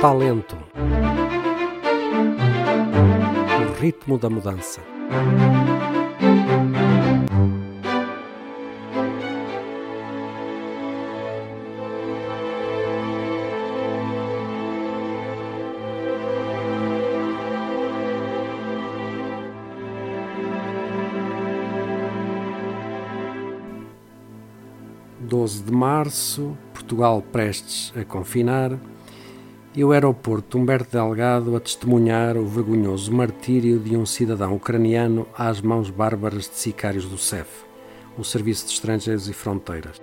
Talento. 0.00 0.56
O 3.58 3.80
ritmo 3.80 4.18
da 4.18 4.28
mudança. 4.28 4.82
Doze 25.18 25.62
de 25.62 25.72
março, 25.72 26.56
Portugal 26.74 27.22
prestes 27.32 27.92
a 27.96 28.04
confinar 28.04 28.78
e 29.76 29.84
o 29.84 29.92
aeroporto 29.92 30.56
Humberto 30.56 30.92
Delgado 30.92 31.54
a 31.54 31.60
testemunhar 31.60 32.38
o 32.38 32.46
vergonhoso 32.46 33.12
martírio 33.12 33.78
de 33.78 33.94
um 33.94 34.06
cidadão 34.06 34.56
ucraniano 34.56 35.28
às 35.36 35.60
mãos 35.60 35.90
bárbaras 35.90 36.48
de 36.48 36.56
sicários 36.56 37.04
do 37.04 37.18
CEF, 37.18 37.46
o 38.16 38.24
Serviço 38.24 38.66
de 38.66 38.72
Estrangeiros 38.72 39.28
e 39.28 39.34
Fronteiras. 39.34 40.00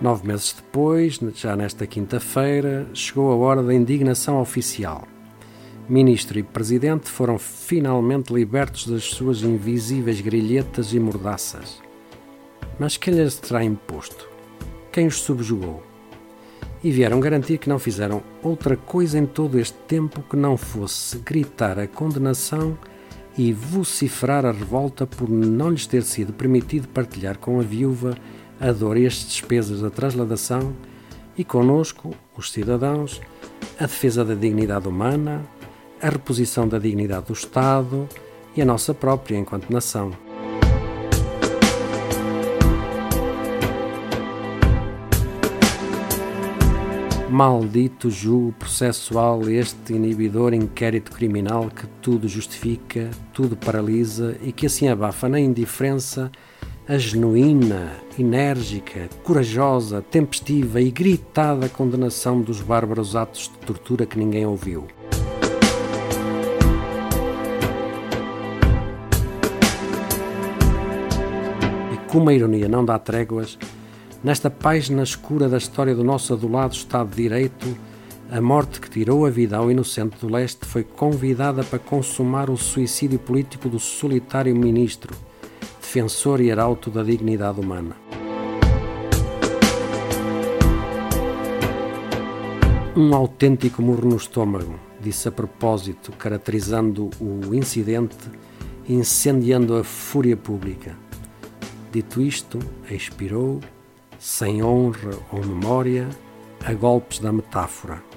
Nove 0.00 0.26
meses 0.26 0.54
depois, 0.54 1.20
já 1.34 1.54
nesta 1.54 1.86
quinta-feira, 1.86 2.88
chegou 2.94 3.30
a 3.30 3.36
hora 3.36 3.62
da 3.62 3.74
indignação 3.74 4.40
oficial. 4.40 5.06
Ministro 5.86 6.38
e 6.38 6.42
Presidente 6.42 7.10
foram 7.10 7.38
finalmente 7.38 8.32
libertos 8.32 8.86
das 8.86 9.04
suas 9.04 9.42
invisíveis 9.42 10.22
grilhetas 10.22 10.94
e 10.94 10.98
mordaças. 10.98 11.89
Mas 12.80 12.96
quem 12.96 13.12
lhes 13.12 13.36
terá 13.36 13.62
imposto? 13.62 14.26
Quem 14.90 15.06
os 15.06 15.20
subjugou? 15.20 15.82
E 16.82 16.90
vieram 16.90 17.20
garantir 17.20 17.58
que 17.58 17.68
não 17.68 17.78
fizeram 17.78 18.22
outra 18.42 18.74
coisa 18.74 19.18
em 19.18 19.26
todo 19.26 19.58
este 19.58 19.76
tempo 19.86 20.22
que 20.22 20.34
não 20.34 20.56
fosse 20.56 21.18
gritar 21.18 21.78
a 21.78 21.86
condenação 21.86 22.78
e 23.36 23.52
vociferar 23.52 24.46
a 24.46 24.50
revolta 24.50 25.06
por 25.06 25.28
não 25.28 25.68
lhes 25.68 25.86
ter 25.86 26.02
sido 26.02 26.32
permitido 26.32 26.88
partilhar 26.88 27.36
com 27.36 27.60
a 27.60 27.62
viúva 27.62 28.16
a 28.58 28.72
dor 28.72 28.96
e 28.96 29.06
as 29.06 29.26
despesas 29.26 29.82
da 29.82 29.90
transladação 29.90 30.74
e 31.36 31.44
conosco, 31.44 32.14
os 32.34 32.50
cidadãos, 32.50 33.20
a 33.78 33.82
defesa 33.82 34.24
da 34.24 34.34
dignidade 34.34 34.88
humana, 34.88 35.44
a 36.00 36.08
reposição 36.08 36.66
da 36.66 36.78
dignidade 36.78 37.26
do 37.26 37.34
Estado 37.34 38.08
e 38.56 38.62
a 38.62 38.64
nossa 38.64 38.94
própria 38.94 39.36
enquanto 39.36 39.70
nação. 39.70 40.29
Maldito 47.40 48.10
julgo 48.10 48.52
processual, 48.52 49.48
este 49.48 49.94
inibidor 49.94 50.52
inquérito 50.52 51.10
criminal 51.10 51.70
que 51.70 51.86
tudo 52.02 52.28
justifica, 52.28 53.08
tudo 53.32 53.56
paralisa 53.56 54.36
e 54.42 54.52
que 54.52 54.66
assim 54.66 54.88
abafa 54.88 55.26
na 55.26 55.40
indiferença 55.40 56.30
a 56.86 56.98
genuína, 56.98 57.94
enérgica, 58.18 59.08
corajosa, 59.24 60.02
tempestiva 60.02 60.82
e 60.82 60.90
gritada 60.90 61.66
condenação 61.70 62.42
dos 62.42 62.60
bárbaros 62.60 63.16
atos 63.16 63.44
de 63.44 63.66
tortura 63.66 64.04
que 64.04 64.18
ninguém 64.18 64.44
ouviu. 64.44 64.86
E 71.90 72.10
como 72.12 72.28
a 72.28 72.34
ironia 72.34 72.68
não 72.68 72.84
dá 72.84 72.98
tréguas, 72.98 73.56
Nesta 74.22 74.50
página 74.50 75.02
escura 75.02 75.48
da 75.48 75.56
história 75.56 75.94
do 75.94 76.04
nosso 76.04 76.34
adulado 76.34 76.74
Estado 76.74 77.08
de 77.08 77.22
Direito, 77.22 77.74
a 78.30 78.38
morte 78.38 78.78
que 78.78 78.90
tirou 78.90 79.24
a 79.24 79.30
vida 79.30 79.56
ao 79.56 79.70
inocente 79.70 80.18
do 80.20 80.30
leste 80.30 80.66
foi 80.66 80.84
convidada 80.84 81.64
para 81.64 81.78
consumar 81.78 82.50
o 82.50 82.56
suicídio 82.56 83.18
político 83.18 83.66
do 83.66 83.78
solitário 83.78 84.54
ministro, 84.54 85.16
defensor 85.80 86.38
e 86.42 86.52
arauto 86.52 86.90
da 86.90 87.02
dignidade 87.02 87.60
humana. 87.60 87.96
Um 92.94 93.14
autêntico 93.14 93.80
murro 93.80 94.06
no 94.06 94.16
estômago, 94.16 94.78
disse 95.00 95.28
a 95.28 95.32
propósito, 95.32 96.12
caracterizando 96.12 97.08
o 97.18 97.54
incidente, 97.54 98.18
incendiando 98.86 99.76
a 99.76 99.82
fúria 99.82 100.36
pública. 100.36 100.94
Dito 101.90 102.20
isto, 102.20 102.58
expirou 102.90 103.60
sem 104.20 104.62
honra 104.62 105.18
ou 105.32 105.40
memória, 105.40 106.06
a 106.64 106.74
golpes 106.74 107.18
da 107.18 107.32
metáfora. 107.32 108.09